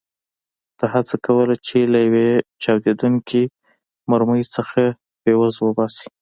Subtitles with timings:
[0.77, 2.27] ده هڅه کوله چې له یوې
[2.61, 3.41] چاودېدونکې
[4.09, 4.81] مرمۍ څخه
[5.21, 6.07] فیوز وباسي.